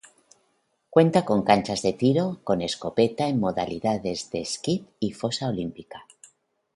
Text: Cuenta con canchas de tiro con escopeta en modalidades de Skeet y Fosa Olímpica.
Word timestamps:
Cuenta 0.89 1.23
con 1.25 1.43
canchas 1.43 1.83
de 1.83 1.93
tiro 1.93 2.39
con 2.43 2.63
escopeta 2.63 3.27
en 3.27 3.39
modalidades 3.39 4.31
de 4.31 4.43
Skeet 4.45 4.83
y 4.99 5.11
Fosa 5.11 5.47
Olímpica. 5.47 6.07